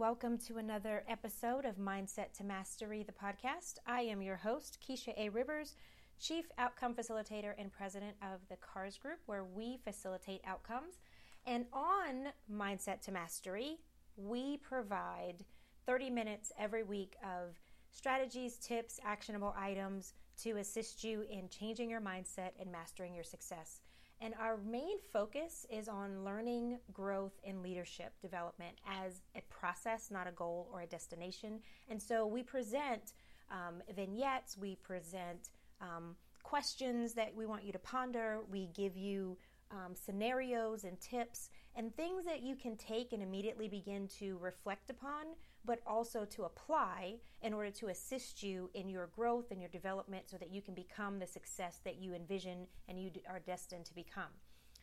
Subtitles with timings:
[0.00, 3.74] welcome to another episode of Mindset to Mastery, the podcast.
[3.86, 5.28] I am your host, Keisha A.
[5.28, 5.76] Rivers,
[6.18, 11.02] Chief Outcome Facilitator and President of the KARS Group, where we facilitate outcomes.
[11.44, 13.76] And on Mindset to Mastery,
[14.16, 15.44] we provide
[15.84, 20.14] 30 minutes every week of strategies, tips, actionable items
[20.44, 23.82] to assist you in changing your mindset and mastering your success.
[24.22, 30.26] And our main focus is on learning, growth, and leadership development as a process, not
[30.26, 31.60] a goal or a destination.
[31.88, 33.14] And so we present
[33.50, 35.48] um, vignettes, we present
[35.80, 39.38] um, questions that we want you to ponder, we give you
[39.70, 44.90] um, scenarios and tips and things that you can take and immediately begin to reflect
[44.90, 45.26] upon,
[45.64, 50.28] but also to apply in order to assist you in your growth and your development
[50.28, 53.94] so that you can become the success that you envision and you are destined to
[53.94, 54.32] become.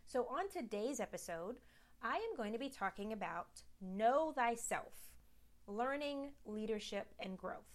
[0.06, 1.58] So, on today's episode,
[2.02, 3.47] I am going to be talking about
[3.81, 4.94] know thyself,
[5.67, 7.67] learning, leadership, and growth.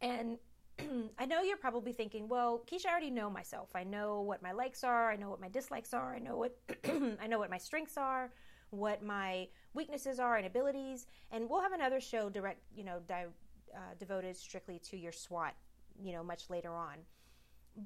[0.00, 0.38] And
[1.18, 3.70] I know you're probably thinking, well, Keisha, I already know myself.
[3.74, 5.10] I know what my likes are.
[5.10, 6.14] I know what my dislikes are.
[6.14, 6.58] I know what
[7.20, 8.30] I know what my strengths are,
[8.70, 11.06] what my weaknesses are and abilities.
[11.30, 13.26] And we'll have another show direct, you know, di-
[13.74, 15.54] uh, devoted strictly to your SWOT,
[16.00, 16.98] you know, much later on.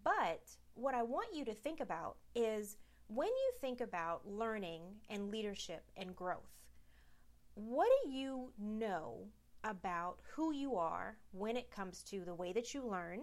[0.04, 2.76] But what I want you to think about is
[3.08, 6.62] when you think about learning and leadership and growth,
[7.54, 9.26] what do you know
[9.64, 13.20] about who you are when it comes to the way that you learn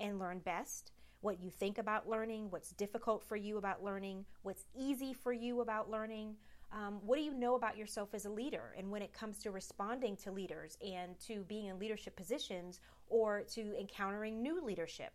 [0.00, 4.66] and learn best, what you think about learning, what's difficult for you about learning, what's
[4.78, 6.36] easy for you about learning.
[6.74, 8.74] Um, what do you know about yourself as a leader?
[8.76, 13.42] And when it comes to responding to leaders and to being in leadership positions or
[13.52, 15.12] to encountering new leadership?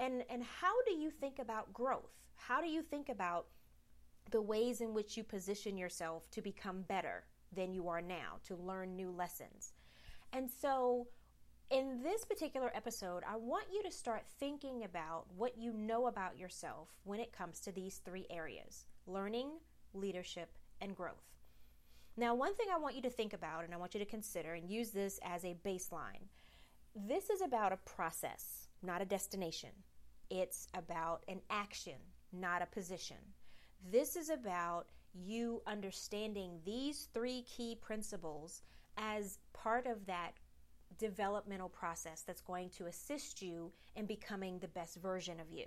[0.00, 2.10] And, and how do you think about growth?
[2.34, 3.46] How do you think about
[4.32, 7.24] the ways in which you position yourself to become better
[7.54, 9.74] than you are now, to learn new lessons?
[10.32, 11.06] And so,
[11.70, 16.36] in this particular episode, I want you to start thinking about what you know about
[16.36, 19.50] yourself when it comes to these three areas learning,
[19.92, 20.50] leadership,
[20.80, 21.36] and growth.
[22.16, 24.54] Now, one thing I want you to think about and I want you to consider
[24.54, 26.28] and use this as a baseline
[26.94, 29.70] this is about a process, not a destination.
[30.28, 31.94] It's about an action,
[32.32, 33.16] not a position.
[33.90, 38.62] This is about you understanding these three key principles
[38.96, 40.32] as part of that
[40.98, 45.66] developmental process that's going to assist you in becoming the best version of you.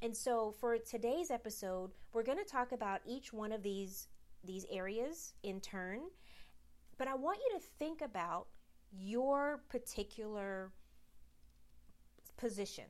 [0.00, 4.06] And so for today's episode, we're going to talk about each one of these
[4.44, 6.00] these areas in turn,
[6.96, 8.46] but I want you to think about
[8.92, 10.72] your particular
[12.36, 12.84] position,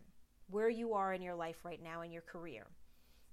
[0.51, 2.67] where you are in your life right now in your career.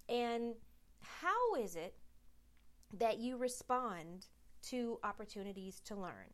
[0.09, 0.55] And
[1.01, 1.95] how is it
[2.97, 4.27] that you respond
[4.69, 6.31] to opportunities to learn?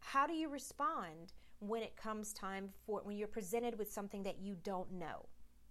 [0.00, 4.38] How do you respond when it comes time for when you're presented with something that
[4.40, 5.26] you don't know?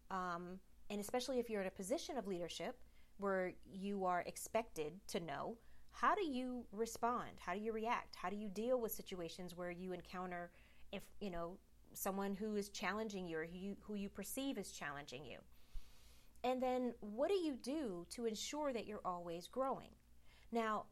[0.10, 2.78] Um, and especially if you're in a position of leadership
[3.22, 5.58] where you are expected to know,
[5.92, 7.32] how do you respond?
[7.40, 8.16] How do you react?
[8.16, 10.52] How do you deal with situations where you encounter
[10.92, 11.58] if you know
[11.94, 15.38] someone who is challenging you or who you, who you perceive is challenging you?
[16.44, 19.90] And then what do you do to ensure that you're always growing?
[20.52, 20.86] Now,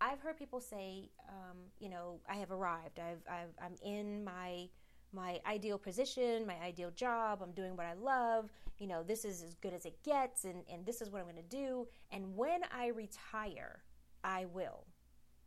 [0.00, 2.98] I've heard people say, um, you know, I have arrived.
[2.98, 4.68] I've, I've, I'm in my
[5.12, 7.40] my ideal position, my ideal job.
[7.42, 8.50] I'm doing what I love.
[8.78, 11.34] You know, this is as good as it gets, and, and this is what I'm
[11.36, 11.86] to do.
[12.10, 13.82] And when I retire,
[14.22, 14.86] I will.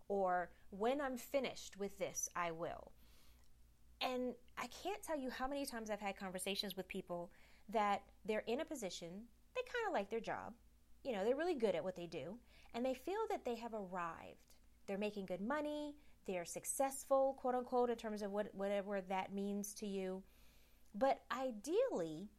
[0.07, 2.91] Or when I'm finished with this, I will.
[4.01, 7.31] And I can't tell you how many times I've had conversations with people
[7.69, 9.09] that they're in a position,
[9.55, 10.53] they kind of like their job.
[11.03, 12.35] You know, they're really good at what they do
[12.73, 14.49] and they feel that they have arrived.
[14.87, 15.95] They're making good money,
[16.27, 20.23] they're successful, quote unquote, in terms of what, whatever that means to you.
[20.93, 22.29] But ideally,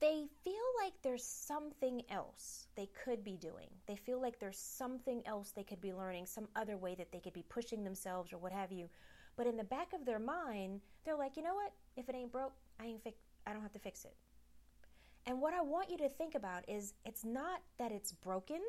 [0.00, 3.68] they feel like there's something else they could be doing.
[3.86, 7.20] They feel like there's something else they could be learning, some other way that they
[7.20, 8.88] could be pushing themselves or what have you.
[9.36, 11.72] But in the back of their mind, they're like, you know what?
[11.96, 13.18] If it ain't broke, I ain't fix.
[13.46, 14.14] I don't have to fix it.
[15.26, 18.60] And what I want you to think about is it's not that it's broken.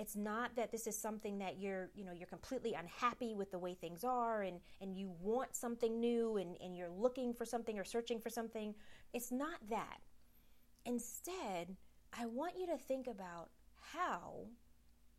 [0.00, 3.58] It's not that this is something that you're, you know, you're completely unhappy with the
[3.58, 7.78] way things are and, and you want something new and, and you're looking for something
[7.78, 8.74] or searching for something.
[9.12, 9.98] It's not that.
[10.86, 11.76] Instead,
[12.18, 13.50] I want you to think about
[13.92, 14.46] how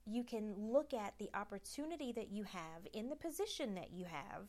[0.07, 4.47] you can look at the opportunity that you have in the position that you have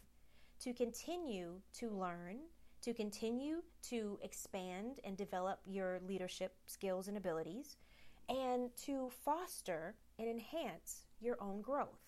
[0.61, 2.38] to continue to learn
[2.82, 7.76] to continue to expand and develop your leadership skills and abilities,
[8.29, 12.00] and to foster and enhance your own growth.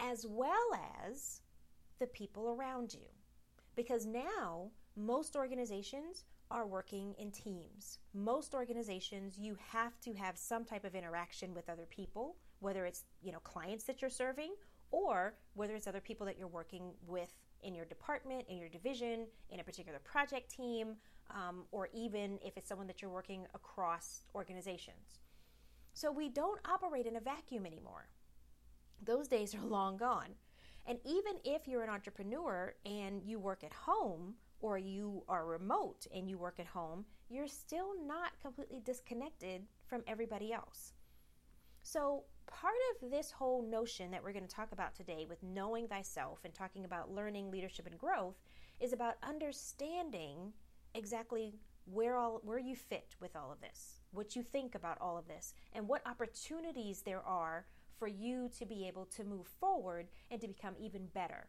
[0.00, 0.68] as well
[1.06, 1.40] as
[1.98, 3.06] the people around you.
[3.76, 7.98] Because now most organizations are working in teams.
[8.14, 13.04] Most organizations, you have to have some type of interaction with other people, whether it's,
[13.22, 14.54] you know, clients that you're serving
[14.90, 19.26] or whether it's other people that you're working with in your department, in your division,
[19.50, 20.96] in a particular project team,
[21.30, 25.18] um, or even if it's someone that you're working across organizations.
[25.98, 28.08] So we don't operate in a vacuum anymore.
[29.02, 30.36] Those days are long gone.
[30.86, 36.06] And even if you're an entrepreneur and you work at home, or you are remote
[36.14, 40.92] and you work at home, you're still not completely disconnected from everybody else.
[41.82, 45.88] So, part of this whole notion that we're going to talk about today with knowing
[45.88, 48.36] thyself and talking about learning leadership and growth
[48.78, 50.52] is about understanding
[50.94, 55.18] exactly where all where you fit with all of this, what you think about all
[55.18, 57.66] of this, and what opportunities there are
[57.98, 61.48] for you to be able to move forward and to become even better.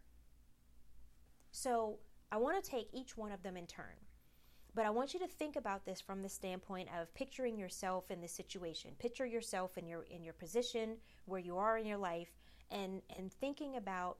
[1.51, 1.99] So,
[2.31, 3.95] I want to take each one of them in turn.
[4.75, 8.21] But I want you to think about this from the standpoint of picturing yourself in
[8.21, 8.91] this situation.
[8.99, 12.37] Picture yourself in your in your position where you are in your life
[12.69, 14.17] and and thinking about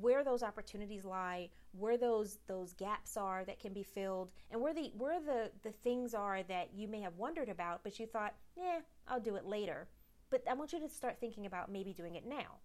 [0.00, 4.74] where those opportunities lie, where those those gaps are that can be filled, and where
[4.74, 8.34] the where the the things are that you may have wondered about, but you thought,
[8.56, 9.88] "Yeah, I'll do it later."
[10.30, 12.58] But I want you to start thinking about maybe doing it now.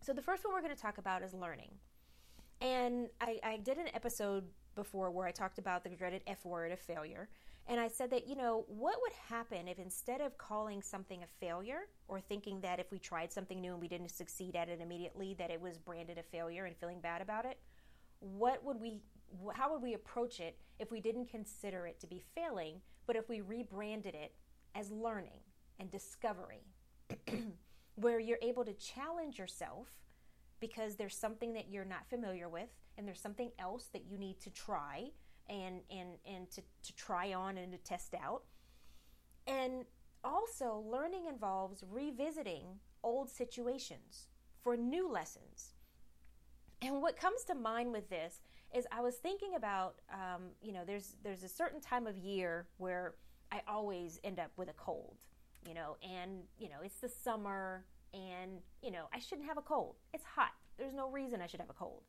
[0.00, 1.70] So the first one we're going to talk about is learning.
[2.60, 4.44] And I, I did an episode
[4.74, 7.28] before where I talked about the dreaded F word of failure.
[7.66, 11.26] And I said that, you know, what would happen if instead of calling something a
[11.26, 14.80] failure or thinking that if we tried something new and we didn't succeed at it
[14.82, 17.58] immediately, that it was branded a failure and feeling bad about it?
[18.20, 19.00] What would we,
[19.54, 23.30] how would we approach it if we didn't consider it to be failing, but if
[23.30, 24.34] we rebranded it
[24.74, 25.40] as learning
[25.80, 26.66] and discovery,
[27.94, 29.88] where you're able to challenge yourself
[30.60, 34.40] because there's something that you're not familiar with and there's something else that you need
[34.40, 35.10] to try
[35.48, 38.42] and and and to, to try on and to test out
[39.46, 39.84] and
[40.22, 42.64] also learning involves revisiting
[43.02, 44.28] old situations
[44.62, 45.74] for new lessons
[46.80, 48.40] and what comes to mind with this
[48.74, 52.66] is i was thinking about um, you know there's there's a certain time of year
[52.78, 53.14] where
[53.52, 55.18] i always end up with a cold
[55.68, 59.62] you know and you know it's the summer and, you know, I shouldn't have a
[59.62, 59.96] cold.
[60.12, 60.52] It's hot.
[60.78, 62.02] There's no reason I should have a cold.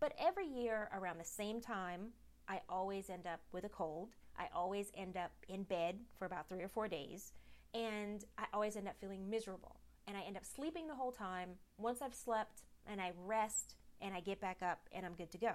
[0.00, 2.08] But every year around the same time,
[2.48, 4.14] I always end up with a cold.
[4.38, 7.32] I always end up in bed for about three or four days.
[7.74, 9.76] And I always end up feeling miserable.
[10.06, 11.50] And I end up sleeping the whole time.
[11.78, 15.38] Once I've slept and I rest and I get back up and I'm good to
[15.38, 15.54] go.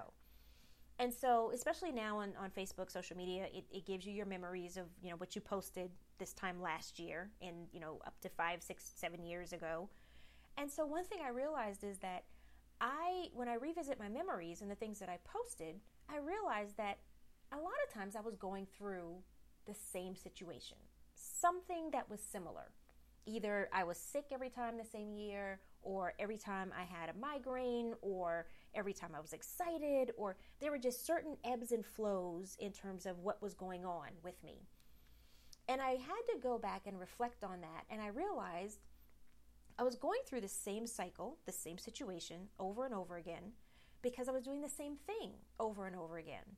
[1.00, 4.76] And so, especially now on, on Facebook, social media, it, it gives you your memories
[4.76, 8.28] of, you know, what you posted this time last year and, you know, up to
[8.28, 9.88] five, six, seven years ago.
[10.56, 12.24] And so one thing I realized is that
[12.80, 15.76] I, when I revisit my memories and the things that I posted,
[16.10, 16.98] I realized that
[17.52, 19.16] a lot of times I was going through
[19.66, 20.78] the same situation,
[21.14, 22.72] something that was similar.
[23.26, 27.18] Either I was sick every time the same year, or every time I had a
[27.18, 32.56] migraine, or every time I was excited, or there were just certain ebbs and flows
[32.58, 34.62] in terms of what was going on with me.
[35.68, 37.84] And I had to go back and reflect on that.
[37.90, 38.80] And I realized
[39.78, 43.52] I was going through the same cycle, the same situation over and over again
[44.02, 46.56] because I was doing the same thing over and over again.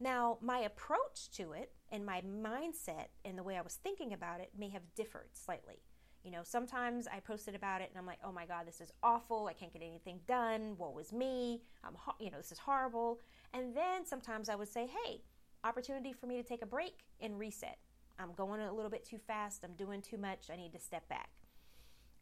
[0.00, 4.40] Now, my approach to it and my mindset and the way I was thinking about
[4.40, 5.82] it may have differed slightly.
[6.22, 8.92] You know, sometimes I posted about it and I'm like, oh my God, this is
[9.02, 9.46] awful.
[9.46, 10.74] I can't get anything done.
[10.76, 11.62] What was me?
[11.82, 13.20] I'm, you know, this is horrible.
[13.54, 15.22] And then sometimes I would say, hey,
[15.64, 17.78] opportunity for me to take a break and reset.
[18.18, 19.64] I'm going a little bit too fast.
[19.64, 20.50] I'm doing too much.
[20.52, 21.30] I need to step back.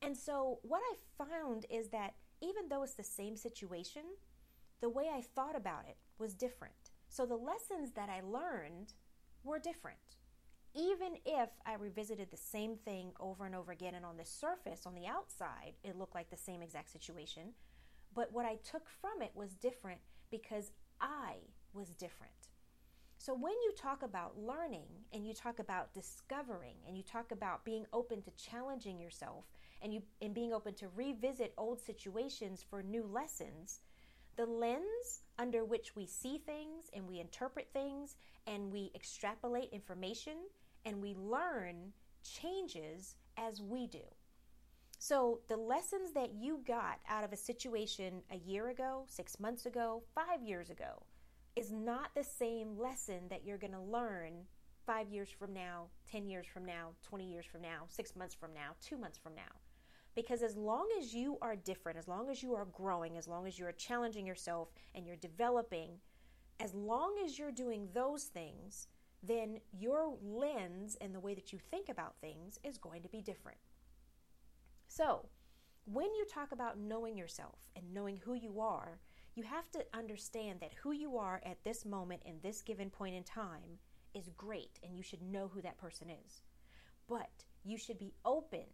[0.03, 4.03] And so, what I found is that even though it's the same situation,
[4.81, 6.91] the way I thought about it was different.
[7.09, 8.95] So, the lessons that I learned
[9.45, 9.99] were different.
[10.75, 14.85] Even if I revisited the same thing over and over again, and on the surface,
[14.85, 17.55] on the outside, it looked like the same exact situation,
[18.15, 21.37] but what I took from it was different because I
[21.73, 22.33] was different.
[23.19, 27.65] So, when you talk about learning and you talk about discovering and you talk about
[27.65, 29.47] being open to challenging yourself
[29.81, 33.81] and, you, and being open to revisit old situations for new lessons,
[34.37, 38.17] the lens under which we see things and we interpret things
[38.47, 40.37] and we extrapolate information
[40.85, 44.05] and we learn changes as we do.
[44.99, 49.67] So, the lessons that you got out of a situation a year ago, six months
[49.67, 51.03] ago, five years ago,
[51.55, 54.47] is not the same lesson that you're going to learn
[54.87, 58.55] five years from now, 10 years from now, 20 years from now, six months from
[58.55, 59.43] now, two months from now.
[60.17, 63.47] Because as long as you are different, as long as you are growing, as long
[63.47, 65.91] as you are challenging yourself and you're developing,
[66.59, 68.89] as long as you're doing those things,
[69.23, 73.21] then your lens and the way that you think about things is going to be
[73.21, 73.59] different.
[74.89, 75.27] So,
[75.85, 78.99] when you talk about knowing yourself and knowing who you are,
[79.35, 83.15] you have to understand that who you are at this moment in this given point
[83.15, 83.79] in time
[84.15, 86.41] is great and you should know who that person is.
[87.07, 88.65] But you should be open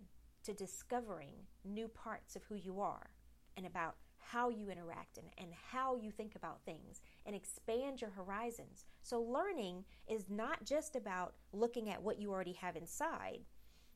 [0.44, 1.34] to discovering
[1.64, 3.10] new parts of who you are
[3.56, 8.10] and about how you interact and, and how you think about things and expand your
[8.10, 8.84] horizons.
[9.02, 13.40] So, learning is not just about looking at what you already have inside,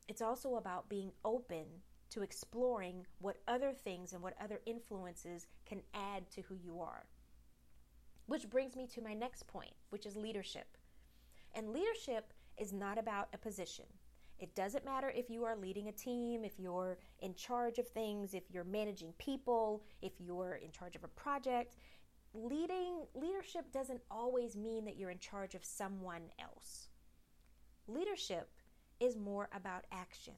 [0.08, 1.64] it's also about being open
[2.10, 7.06] to exploring what other things and what other influences can add to who you are.
[8.26, 10.76] Which brings me to my next point, which is leadership.
[11.54, 13.86] And leadership is not about a position.
[14.38, 18.34] It doesn't matter if you are leading a team, if you're in charge of things,
[18.34, 21.76] if you're managing people, if you're in charge of a project.
[22.34, 26.88] Leading leadership doesn't always mean that you're in charge of someone else.
[27.88, 28.50] Leadership
[29.00, 30.34] is more about action.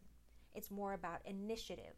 [0.54, 1.96] It's more about initiative.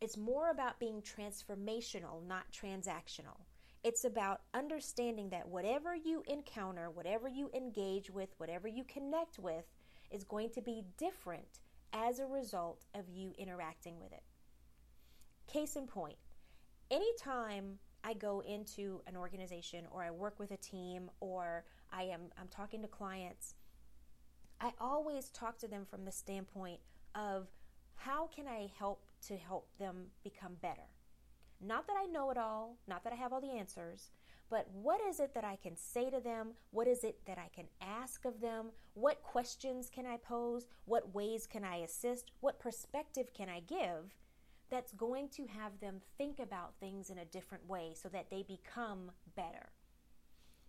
[0.00, 3.40] It's more about being transformational, not transactional.
[3.82, 9.64] It's about understanding that whatever you encounter, whatever you engage with, whatever you connect with,
[10.14, 11.58] is going to be different
[11.92, 14.22] as a result of you interacting with it.
[15.46, 16.16] Case in point,
[16.90, 22.22] anytime I go into an organization or I work with a team or I am
[22.38, 23.54] I'm talking to clients,
[24.60, 26.80] I always talk to them from the standpoint
[27.14, 27.48] of
[27.96, 30.88] how can I help to help them become better?
[31.60, 34.10] Not that I know it all, not that I have all the answers,
[34.50, 36.50] but what is it that I can say to them?
[36.70, 38.66] What is it that I can ask of them?
[38.94, 40.66] What questions can I pose?
[40.84, 42.30] What ways can I assist?
[42.40, 44.14] What perspective can I give
[44.70, 48.42] that's going to have them think about things in a different way so that they
[48.42, 49.70] become better?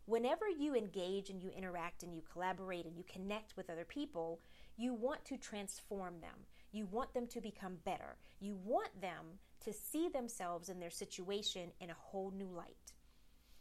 [0.05, 4.39] Whenever you engage and you interact and you collaborate and you connect with other people,
[4.77, 6.45] you want to transform them.
[6.71, 8.17] You want them to become better.
[8.39, 12.93] You want them to see themselves and their situation in a whole new light.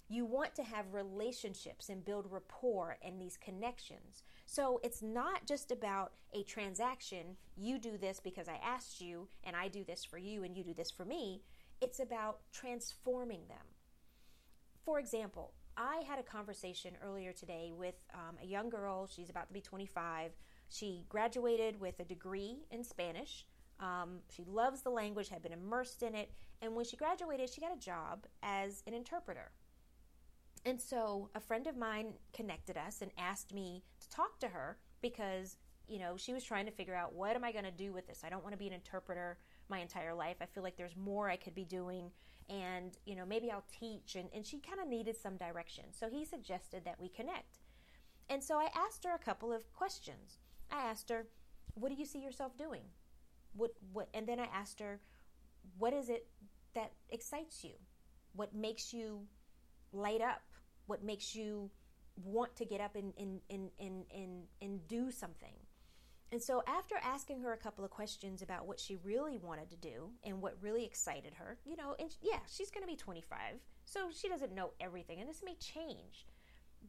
[0.08, 4.22] You want to have relationships and build rapport and these connections.
[4.46, 7.36] So it's not just about a transaction.
[7.56, 10.62] You do this because I asked you, and I do this for you, and you
[10.62, 11.42] do this for me.
[11.80, 13.66] It's about transforming them.
[14.84, 19.06] For example, I had a conversation earlier today with um, a young girl.
[19.06, 20.32] She's about to be 25
[20.68, 23.46] she graduated with a degree in Spanish.
[23.80, 26.32] Um, she loves the language, had been immersed in it,
[26.62, 29.50] and when she graduated, she got a job as an interpreter.
[30.64, 34.78] And so a friend of mine connected us and asked me to talk to her
[35.02, 35.56] because,
[35.86, 38.06] you know, she was trying to figure out what am I going to do with
[38.06, 38.22] this?
[38.24, 40.36] I don't want to be an interpreter my entire life.
[40.40, 42.10] I feel like there's more I could be doing
[42.48, 45.84] and, you know, maybe I'll teach and, and she kind of needed some direction.
[45.90, 47.58] So he suggested that we connect.
[48.28, 50.38] And so I asked her a couple of questions.
[50.70, 51.26] I asked her,
[51.74, 52.82] "What do you see yourself doing?"
[53.52, 55.00] What what and then I asked her,
[55.78, 56.26] "What is it
[56.74, 57.74] that excites you?
[58.32, 59.26] What makes you
[59.94, 60.42] light up?
[60.86, 61.70] What makes you
[62.16, 65.54] want to get up and and and and and, and do something?"
[66.34, 69.76] And so, after asking her a couple of questions about what she really wanted to
[69.76, 73.60] do and what really excited her, you know, and yeah, she's going to be 25,
[73.84, 76.26] so she doesn't know everything, and this may change.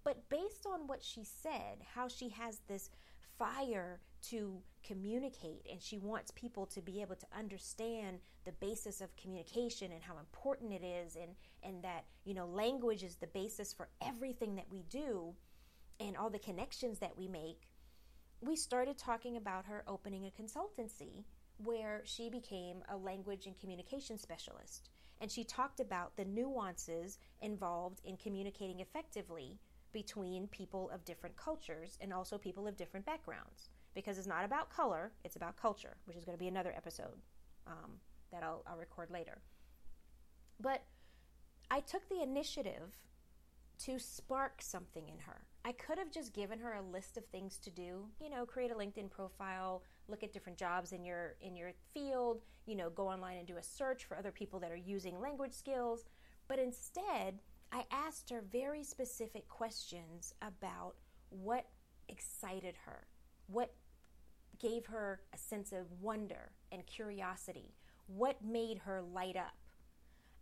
[0.04, 2.90] But based on what she said, how she has this
[3.38, 9.16] fire to communicate and she wants people to be able to understand the basis of
[9.16, 11.32] communication and how important it is and
[11.64, 15.34] and that you know language is the basis for everything that we do
[16.00, 17.70] and all the connections that we make.
[18.42, 21.24] We started talking about her opening a consultancy
[21.58, 24.90] where she became a language and communication specialist.
[25.22, 29.58] And she talked about the nuances involved in communicating effectively
[29.94, 34.70] between people of different cultures and also people of different backgrounds because it's not about
[34.70, 37.22] color, it's about culture, which is going to be another episode
[37.66, 37.94] um,
[38.32, 39.40] that I'll, I'll record later.
[40.60, 40.84] But
[41.72, 42.98] I took the initiative
[43.80, 45.42] to spark something in her.
[45.66, 48.72] I could have just given her a list of things to do, you know, create
[48.72, 53.08] a LinkedIn profile, look at different jobs in your in your field, you know, go
[53.08, 56.06] online and do a search for other people that are using language skills,
[56.48, 60.96] but instead, I asked her very specific questions about
[61.30, 61.66] what
[62.08, 63.08] excited her,
[63.48, 63.74] what
[64.60, 67.74] gave her a sense of wonder and curiosity,
[68.08, 69.56] what made her light up.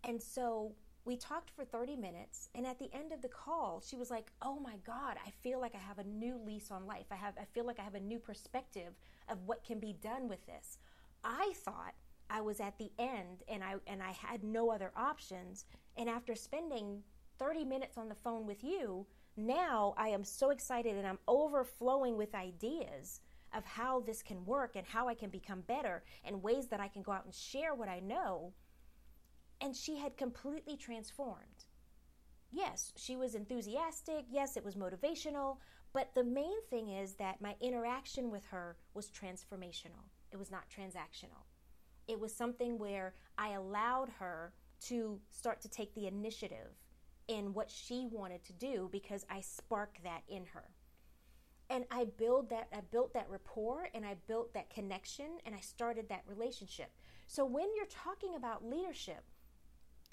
[0.04, 0.74] And so
[1.06, 4.32] we talked for 30 minutes and at the end of the call she was like
[4.42, 7.34] oh my god i feel like i have a new lease on life i have
[7.38, 8.94] i feel like i have a new perspective
[9.28, 10.78] of what can be done with this
[11.26, 11.94] i thought
[12.34, 15.66] I was at the end and I and I had no other options.
[15.98, 17.04] And after spending
[17.38, 19.06] 30 minutes on the phone with you,
[19.38, 23.22] now I am so excited and I'm overflowing with ideas
[23.54, 26.88] of how this can work and how I can become better and ways that I
[26.88, 28.54] can go out and share what I know.
[29.62, 31.66] And she had completely transformed.
[32.52, 34.26] Yes, she was enthusiastic.
[34.30, 35.58] Yes, it was motivational.
[35.94, 40.70] But the main thing is that my interaction with her was transformational, it was not
[40.70, 41.46] transactional.
[42.08, 44.54] It was something where I allowed her
[44.88, 46.76] to start to take the initiative
[47.28, 50.73] in what she wanted to do because I sparked that in her.
[51.70, 55.60] And I build that I built that rapport and I built that connection and I
[55.60, 56.92] started that relationship.
[57.28, 59.24] So when you're talking about leadership,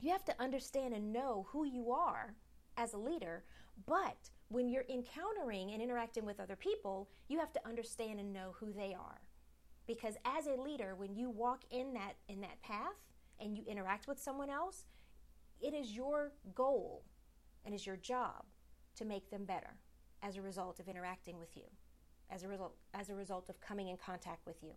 [0.00, 2.34] you have to understand and know who you are
[2.76, 3.44] as a leader,
[3.86, 8.54] but when you're encountering and interacting with other people, you have to understand and know
[8.58, 9.20] who they are.
[9.86, 12.96] Because as a leader, when you walk in that in that path
[13.38, 14.84] and you interact with someone else,
[15.60, 17.04] it is your goal
[17.64, 18.44] and is your job
[18.96, 19.76] to make them better
[20.22, 21.64] as a result of interacting with you,
[22.30, 24.72] as a result as a result of coming in contact with you.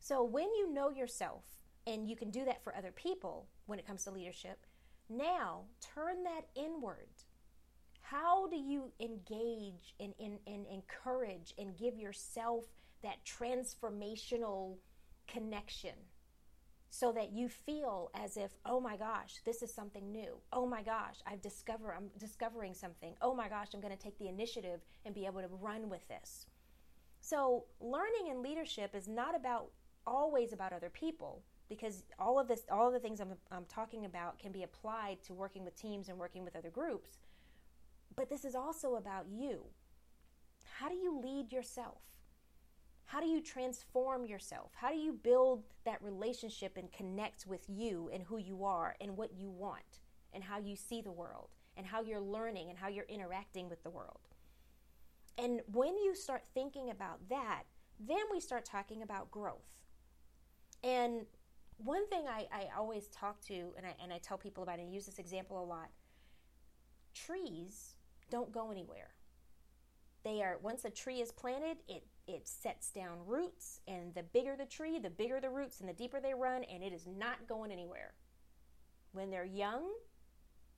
[0.00, 1.44] So when you know yourself
[1.86, 4.66] and you can do that for other people when it comes to leadership,
[5.08, 5.62] now
[5.94, 7.08] turn that inward.
[8.00, 12.66] How do you engage and, and, and encourage and give yourself
[13.02, 14.76] that transformational
[15.26, 15.94] connection
[16.98, 20.36] so that you feel as if oh my gosh this is something new.
[20.52, 23.14] Oh my gosh i've discovered i'm discovering something.
[23.20, 26.06] Oh my gosh i'm going to take the initiative and be able to run with
[26.08, 26.46] this.
[27.20, 29.70] So learning and leadership is not about
[30.06, 34.04] always about other people because all of this all of the things I'm, I'm talking
[34.06, 37.18] about can be applied to working with teams and working with other groups
[38.16, 39.64] but this is also about you.
[40.78, 42.00] How do you lead yourself
[43.06, 44.72] how do you transform yourself?
[44.74, 49.16] How do you build that relationship and connect with you and who you are and
[49.16, 50.00] what you want
[50.32, 53.82] and how you see the world and how you're learning and how you're interacting with
[53.84, 54.28] the world?
[55.38, 57.62] And when you start thinking about that,
[58.00, 59.70] then we start talking about growth.
[60.82, 61.26] And
[61.78, 64.88] one thing I, I always talk to and I, and I tell people about, and
[64.88, 65.90] I use this example a lot
[67.16, 67.94] trees
[68.30, 69.10] don't go anywhere.
[70.24, 74.56] They are, once a tree is planted, it it sets down roots, and the bigger
[74.56, 77.46] the tree, the bigger the roots, and the deeper they run, and it is not
[77.48, 78.14] going anywhere.
[79.12, 79.84] When they're young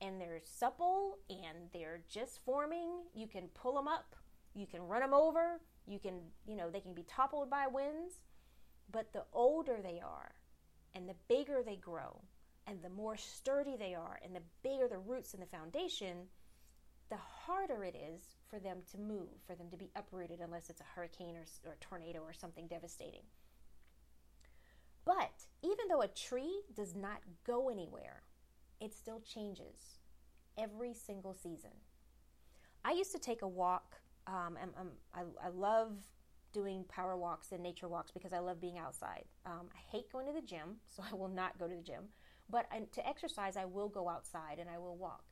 [0.01, 4.15] and they're supple and they're just forming, you can pull them up,
[4.53, 8.21] you can run them over, you can, you know, they can be toppled by winds.
[8.91, 10.31] But the older they are,
[10.95, 12.21] and the bigger they grow,
[12.65, 16.27] and the more sturdy they are, and the bigger the roots and the foundation,
[17.09, 20.81] the harder it is for them to move, for them to be uprooted, unless it's
[20.81, 23.23] a hurricane or, or a tornado or something devastating.
[25.05, 25.31] But
[25.63, 28.23] even though a tree does not go anywhere,
[28.79, 29.97] it still changes
[30.57, 31.71] every single season.
[32.85, 33.95] I used to take a walk.
[34.27, 35.93] Um, and, um, I, I, love
[36.53, 39.23] doing power walks and nature walks because I love being outside.
[39.45, 42.03] Um, I hate going to the gym, so I will not go to the gym.
[42.47, 45.23] But I, to exercise, I will go outside and I will walk.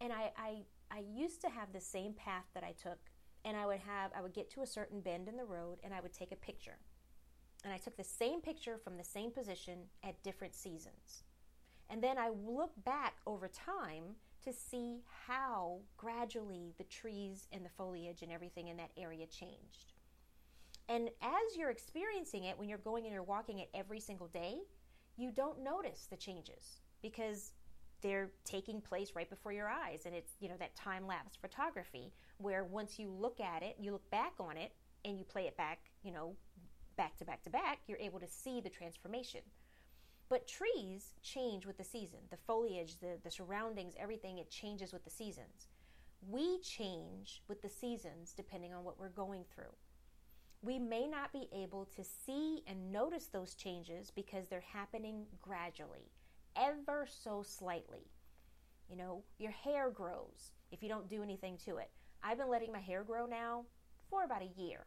[0.00, 2.98] And I, I I used to have the same path that I took,
[3.44, 5.92] and I would have I would get to a certain bend in the road, and
[5.92, 6.78] I would take a picture.
[7.64, 11.24] And I took the same picture from the same position at different seasons.
[11.88, 17.70] And then I look back over time to see how gradually the trees and the
[17.70, 19.92] foliage and everything in that area changed.
[20.88, 24.58] And as you're experiencing it, when you're going and you're walking it every single day,
[25.16, 27.52] you don't notice the changes because
[28.04, 32.12] they're taking place right before your eyes and it's you know that time lapse photography
[32.36, 34.72] where once you look at it you look back on it
[35.06, 36.36] and you play it back you know
[36.96, 39.40] back to back to back you're able to see the transformation.
[40.28, 42.20] But trees change with the season.
[42.30, 45.68] The foliage the, the surroundings everything it changes with the seasons.
[46.28, 49.74] We change with the seasons depending on what we're going through.
[50.62, 56.10] We may not be able to see and notice those changes because they're happening gradually
[56.56, 58.10] ever so slightly.
[58.88, 61.90] You know, your hair grows if you don't do anything to it.
[62.22, 63.64] I've been letting my hair grow now
[64.10, 64.86] for about a year.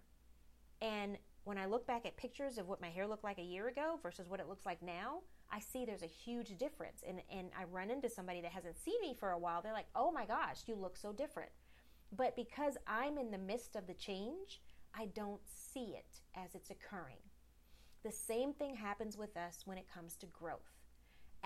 [0.82, 3.67] And when I look back at pictures of what my hair looked like a year
[3.67, 7.03] ago versus what it looks like now, I see there's a huge difference.
[7.08, 9.62] And, and I run into somebody that hasn't seen me for a while.
[9.62, 11.51] They're like, oh my gosh, you look so different.
[12.15, 14.62] But because I'm in the midst of the change,
[14.93, 17.17] I don't see it as it's occurring.
[18.03, 20.77] The same thing happens with us when it comes to growth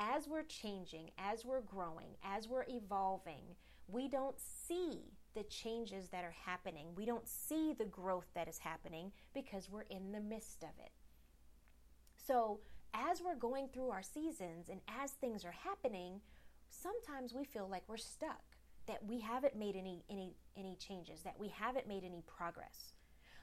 [0.01, 3.55] as we're changing, as we're growing, as we're evolving,
[3.87, 5.03] we don't see
[5.35, 6.87] the changes that are happening.
[6.95, 10.91] We don't see the growth that is happening because we're in the midst of it.
[12.15, 12.59] So,
[12.93, 16.19] as we're going through our seasons and as things are happening,
[16.69, 18.41] sometimes we feel like we're stuck,
[18.87, 22.93] that we haven't made any any any changes, that we haven't made any progress.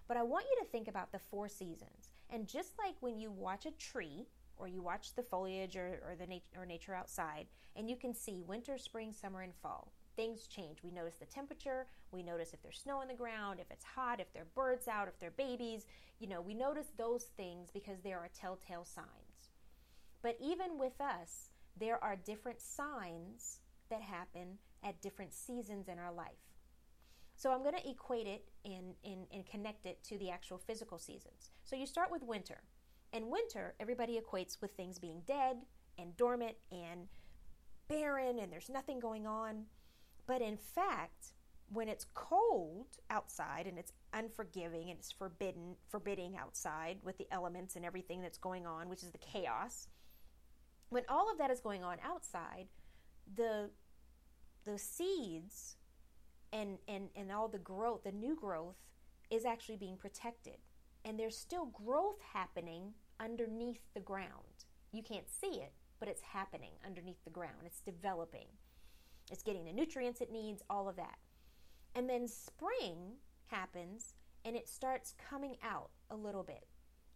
[0.07, 2.11] But I want you to think about the four seasons.
[2.31, 4.27] And just like when you watch a tree
[4.59, 8.12] or you watch the foliage or, or the nat- or nature outside and you can
[8.12, 10.83] see winter, spring, summer and fall, things change.
[10.83, 14.21] We notice the temperature, we notice if there's snow on the ground, if it's hot,
[14.21, 15.87] if there are birds out, if there are babies.
[16.18, 19.53] You know, we notice those things because there are telltale signs.
[20.23, 26.12] But even with us, there are different signs that happen at different seasons in our
[26.12, 26.49] life.
[27.37, 30.99] So I'm going to equate it and, and, and connect it to the actual physical
[30.99, 31.51] seasons.
[31.62, 32.62] So you start with winter.
[33.12, 35.57] And winter, everybody equates with things being dead
[35.99, 37.09] and dormant and
[37.88, 39.64] barren and there's nothing going on.
[40.27, 41.33] But in fact,
[41.71, 47.77] when it's cold outside and it's unforgiving and it's forbidden forbidding outside with the elements
[47.77, 49.88] and everything that's going on, which is the chaos,
[50.90, 52.68] when all of that is going on outside,
[53.37, 53.71] the
[54.64, 55.77] the seeds
[56.53, 58.77] and and and all the growth, the new growth
[59.31, 60.57] is actually being protected.
[61.05, 64.65] And there's still growth happening underneath the ground.
[64.93, 67.59] You can't see it, but it's happening underneath the ground.
[67.65, 68.47] It's developing.
[69.31, 71.19] It's getting the nutrients it needs, all of that.
[71.95, 76.67] And then spring happens and it starts coming out a little bit.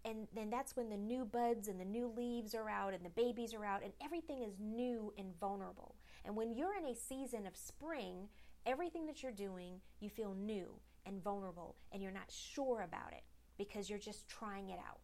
[0.04, 3.10] And then that's when the new buds and the new leaves are out and the
[3.10, 5.94] babies are out and everything is new and vulnerable.
[6.24, 8.28] And when you're in a season of spring,
[8.66, 10.74] everything that you're doing, you feel new
[11.06, 13.22] and vulnerable and you're not sure about it
[13.58, 15.00] because you're just trying it out.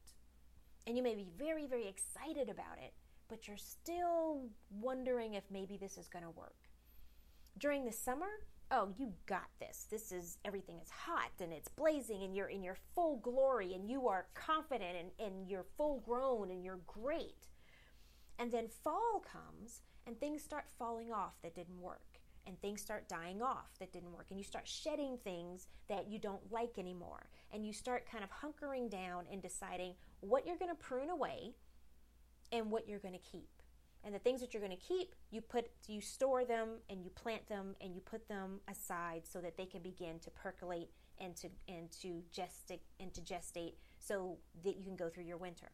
[0.87, 2.95] And you may be very, very excited about it,
[3.29, 6.57] but you're still wondering if maybe this is going to work.
[7.59, 8.27] During the summer,
[8.71, 9.87] oh, you got this.
[9.91, 13.89] This is everything is hot and it's blazing and you're in your full glory and
[13.89, 17.49] you are confident and, and you're full grown and you're great.
[18.39, 22.08] And then fall comes and things start falling off that didn't work
[22.49, 26.19] and things start dying off that didn't work and you start shedding things that you
[26.19, 30.71] don't like anymore and you start kind of hunkering down and deciding what you're going
[30.71, 31.53] to prune away
[32.51, 33.51] and what you're going to keep.
[34.05, 37.11] And the things that you're going to keep you put you store them and you
[37.11, 41.37] plant them and you put them aside so that they can begin to percolate and
[41.37, 45.69] to and to gestate and to gestate so that you can go through your winter.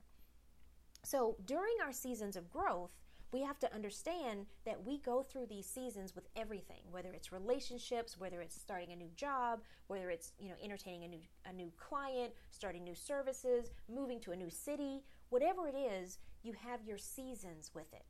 [1.05, 2.95] So during our seasons of growth
[3.35, 8.19] we have to understand that we go through these seasons with everything whether it's relationships
[8.19, 11.71] whether it's starting a new job whether it's you know entertaining a new a new
[11.77, 16.99] client starting new services moving to a new city whatever it is you have your
[16.99, 18.05] seasons with it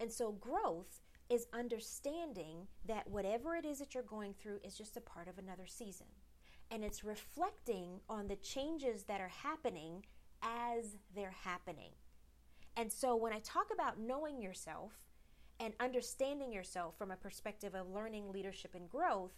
[0.00, 1.00] and so growth
[1.32, 5.38] is understanding that whatever it is that you're going through is just a part of
[5.38, 6.06] another season.
[6.70, 10.04] And it's reflecting on the changes that are happening
[10.42, 11.90] as they're happening.
[12.76, 14.92] And so when I talk about knowing yourself
[15.60, 19.32] and understanding yourself from a perspective of learning leadership and growth,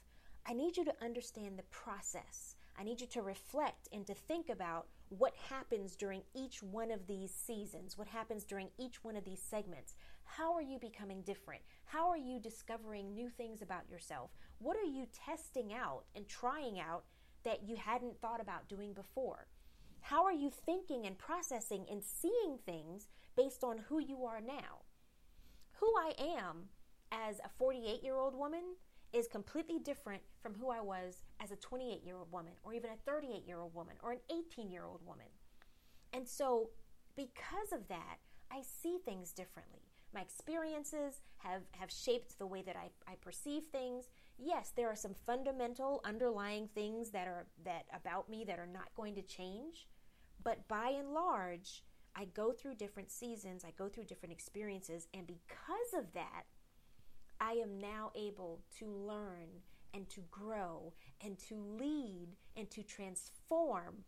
[0.47, 2.57] I need you to understand the process.
[2.79, 7.07] I need you to reflect and to think about what happens during each one of
[7.07, 9.94] these seasons, what happens during each one of these segments.
[10.25, 11.62] How are you becoming different?
[11.85, 14.31] How are you discovering new things about yourself?
[14.59, 17.05] What are you testing out and trying out
[17.44, 19.47] that you hadn't thought about doing before?
[20.09, 24.83] How are you thinking and processing and seeing things based on who you are now?
[25.81, 26.69] Who I am
[27.11, 28.77] as a 48 year old woman
[29.14, 32.90] is completely different from who I was as a 28 year old woman, or even
[32.90, 35.29] a 38 year old woman, or an 18 year old woman.
[36.12, 36.69] And so,
[37.17, 38.19] because of that,
[38.53, 43.64] I see things differently my experiences have, have shaped the way that I, I perceive
[43.64, 44.09] things.
[44.38, 48.95] Yes, there are some fundamental underlying things that are that about me that are not
[48.97, 49.88] going to change.
[50.45, 51.83] But by and large,
[52.15, 56.45] I go through different seasons, I go through different experiences, and because of that,
[57.41, 59.49] I am now able to learn
[59.93, 60.93] and to grow
[61.25, 64.05] and to lead and to transform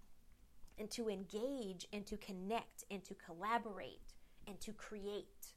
[0.78, 4.14] and to engage and to connect and to collaborate
[4.46, 5.54] and to create.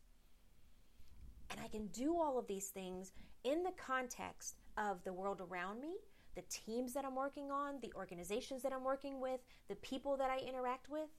[1.52, 3.12] And I can do all of these things
[3.44, 5.96] in the context of the world around me,
[6.36, 10.30] the teams that I'm working on, the organizations that I'm working with, the people that
[10.30, 11.10] I interact with,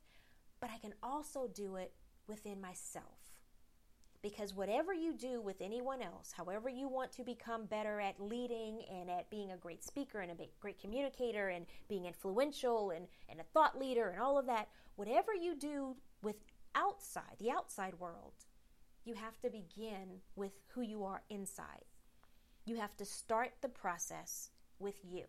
[0.61, 1.92] but I can also do it
[2.27, 3.05] within myself.
[4.23, 8.83] Because whatever you do with anyone else, however you want to become better at leading
[8.92, 13.40] and at being a great speaker and a great communicator and being influential and, and
[13.40, 16.37] a thought leader and all of that, whatever you do with
[16.75, 18.35] outside, the outside world,
[19.05, 21.85] you have to begin with who you are inside.
[22.66, 25.24] You have to start the process with you.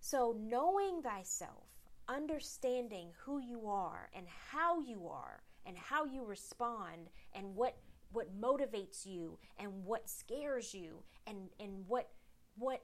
[0.00, 1.66] So, knowing thyself,
[2.08, 7.76] understanding who you are and how you are and how you respond and what
[8.10, 12.10] what motivates you and what scares you and and what
[12.58, 12.82] what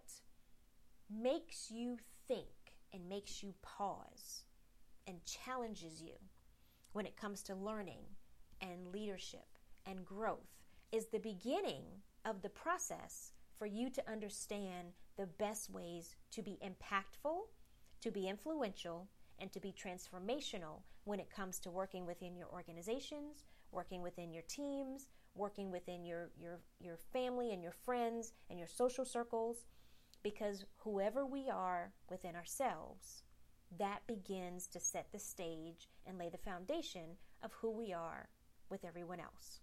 [1.11, 2.47] makes you think
[2.93, 4.45] and makes you pause
[5.07, 6.15] and challenges you
[6.93, 8.05] when it comes to learning
[8.61, 9.47] and leadership
[9.87, 10.63] and growth
[10.93, 11.85] is the beginning
[12.25, 17.39] of the process for you to understand the best ways to be impactful,
[18.01, 23.45] to be influential, and to be transformational when it comes to working within your organizations,
[23.73, 28.69] working within your teams, working within your, your, your family and your friends and your
[28.69, 29.67] social circles.
[30.23, 33.23] Because whoever we are within ourselves,
[33.79, 38.29] that begins to set the stage and lay the foundation of who we are
[38.69, 39.61] with everyone else.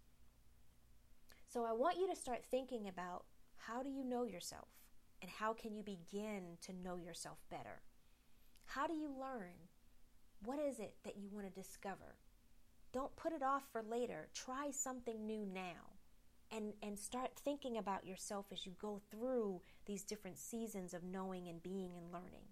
[1.48, 3.26] So I want you to start thinking about
[3.58, 4.68] how do you know yourself
[5.22, 7.82] and how can you begin to know yourself better?
[8.66, 9.70] How do you learn?
[10.44, 12.18] What is it that you want to discover?
[12.94, 14.28] Don't put it off for later.
[14.34, 15.98] Try something new now.
[16.52, 21.48] And, and start thinking about yourself as you go through these different seasons of knowing
[21.48, 22.46] and being and learning.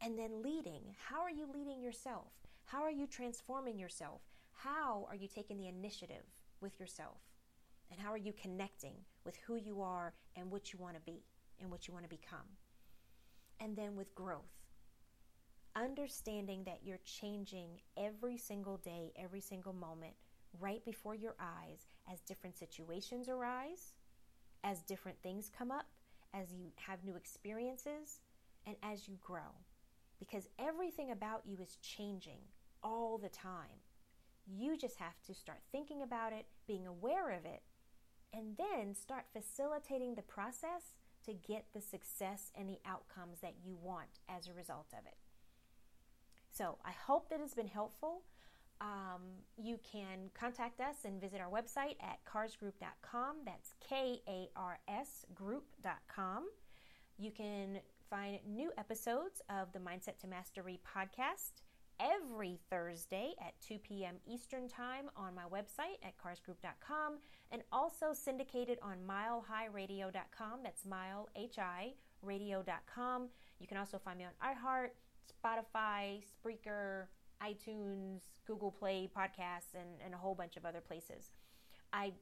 [0.00, 0.94] And then leading.
[1.08, 2.32] How are you leading yourself?
[2.64, 4.20] How are you transforming yourself?
[4.52, 6.24] How are you taking the initiative
[6.60, 7.18] with yourself?
[7.90, 8.94] And how are you connecting
[9.28, 11.22] with who you are and what you want to be
[11.60, 12.48] and what you want to become?
[13.60, 14.64] And then with growth,
[15.76, 20.14] understanding that you're changing every single day, every single moment,
[20.58, 23.92] right before your eyes as different situations arise,
[24.64, 25.88] as different things come up,
[26.32, 28.20] as you have new experiences,
[28.66, 29.52] and as you grow.
[30.18, 32.40] Because everything about you is changing
[32.82, 33.82] all the time.
[34.46, 37.60] You just have to start thinking about it, being aware of it,
[38.32, 43.76] and then start facilitating the process to get the success and the outcomes that you
[43.80, 45.16] want as a result of it.
[46.50, 48.22] So I hope that has been helpful.
[48.80, 49.22] Um,
[49.56, 53.36] you can contact us and visit our website at karsgroup.com.
[53.44, 56.44] That's K A R S group.com.
[57.18, 61.62] You can find new episodes of the Mindset to Mastery podcast
[62.00, 64.16] every Thursday at 2 p.m.
[64.26, 67.18] Eastern Time on my website at karsgroup.com
[67.50, 70.60] and also syndicated on milehiradio.com.
[70.62, 73.28] That's mile, H-I, radio.com.
[73.58, 74.90] You can also find me on iHeart,
[75.44, 77.06] Spotify, Spreaker,
[77.42, 81.32] iTunes, Google Play podcasts, and, and a whole bunch of other places.
[81.92, 82.12] I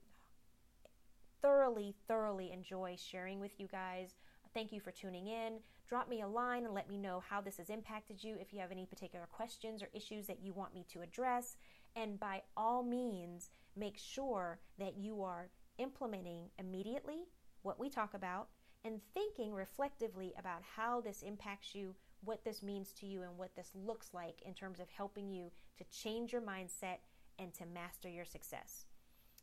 [1.43, 4.15] thoroughly, thoroughly enjoy sharing with you guys.
[4.55, 7.59] Thank you for tuning in drop me a line and let me know how this
[7.59, 8.37] has impacted you.
[8.41, 11.57] If you have any particular questions or issues that you want me to address,
[11.95, 17.25] and by all means, make sure that you are implementing immediately
[17.63, 18.49] what we talk about
[18.85, 21.95] and thinking reflectively about how this impacts you,
[22.25, 25.51] what this means to you, and what this looks like in terms of helping you
[25.77, 26.99] to change your mindset
[27.39, 28.87] and to master your success.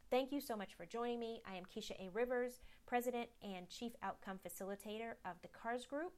[0.09, 1.41] Thank you so much for joining me.
[1.45, 2.09] I am Keisha A.
[2.11, 6.13] Rivers, President and Chief Outcome Facilitator of the KARS Group.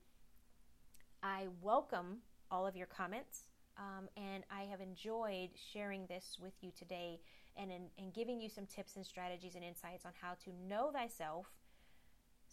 [1.24, 2.20] I welcome
[2.52, 3.48] all of your comments,
[3.78, 7.20] um, and I have enjoyed sharing this with you today
[7.58, 10.92] and, in, and giving you some tips and strategies and insights on how to know
[10.92, 11.48] thyself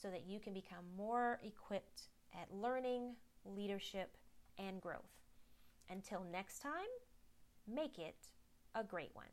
[0.01, 4.17] so that you can become more equipped at learning, leadership,
[4.59, 5.21] and growth.
[5.91, 6.73] Until next time,
[7.67, 8.29] make it
[8.75, 9.27] a great one.